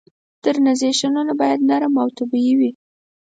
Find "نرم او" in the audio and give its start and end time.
1.69-2.09